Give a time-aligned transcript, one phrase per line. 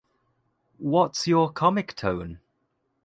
[0.79, 2.39] What's your comic tone?